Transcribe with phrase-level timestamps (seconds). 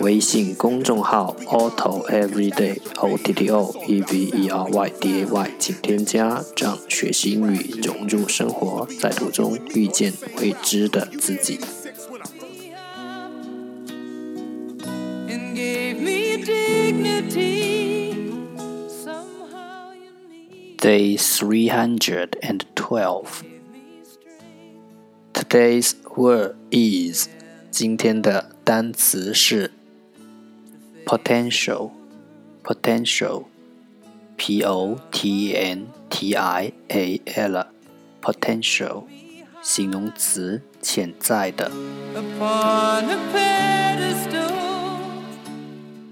[0.00, 11.58] 微信公众号 Otto Everyday O T T O E V E R Y D A Y，请添加，让学习英语融入生活，在途中遇见未知的自己。
[15.28, 18.32] and gave me dignity.
[18.88, 23.42] Somehow you need Day 312.
[25.32, 27.28] Today's word is
[27.70, 29.72] 今天的单词是
[31.07, 31.91] potential
[32.63, 33.45] potential
[34.37, 37.67] p o t e n t i a l
[38.21, 39.03] potential
[39.61, 41.71] 形容词潜在的。
[42.13, 44.53] upon a pedestal.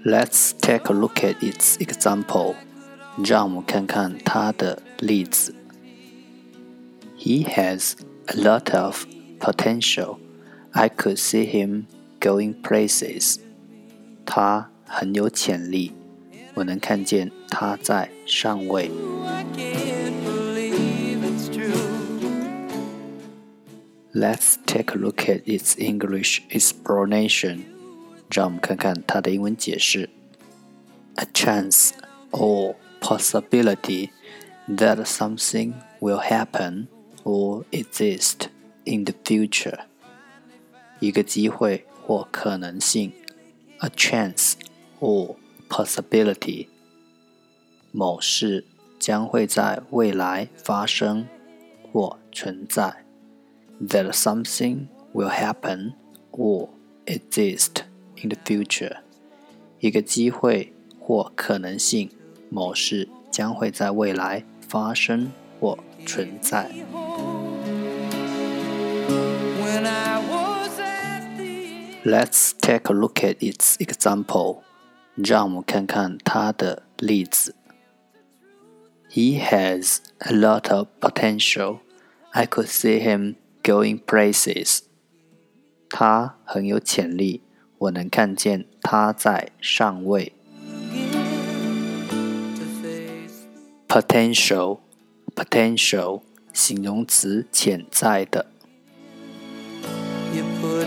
[0.04, 2.54] Let's take a look at its example.
[3.24, 5.54] 让我们看看它的例子。
[7.18, 7.92] He has
[8.26, 9.04] a lot of
[9.38, 10.18] potential.
[10.72, 11.84] I could see him
[12.20, 13.38] going places.
[14.24, 15.92] 他 很有潜力，
[16.54, 18.90] 我能看见他在上位。
[19.24, 21.72] I can't believe it's true.
[24.14, 27.60] Let's take a look at its English explanation.
[28.28, 30.10] 让我们看看它的英文解释。
[31.16, 31.90] A chance
[32.30, 34.10] or possibility
[34.68, 36.88] that something will happen
[37.24, 38.48] or exist
[38.84, 39.80] in the future.
[41.00, 43.12] 一个机会或可能性。
[43.80, 44.52] A chance
[45.00, 45.36] or
[45.68, 46.68] possibility.
[47.90, 48.64] 某事
[48.98, 51.26] 将会在未来发生
[51.92, 53.04] 或存在。
[53.80, 55.94] that something will happen
[56.30, 56.68] or
[57.06, 57.82] exist
[58.16, 58.98] in the future，
[59.80, 62.10] 一个机会或可能性，
[62.48, 66.70] 某事将会在未来发生或存在。
[69.58, 72.04] When I was at the end.
[72.04, 74.62] Let's take a look at its example，
[75.16, 77.54] 让我们看看它的例子。
[79.10, 81.80] He has a lot of potential.
[82.30, 84.80] I could see him going places.
[85.90, 87.42] 他很有潜力，
[87.76, 90.32] 我能看见他在上位。
[92.56, 93.44] to face
[93.86, 94.80] Potential,
[95.36, 96.22] potential，
[96.54, 98.46] 形容词，潜在的。
[100.34, 100.86] you put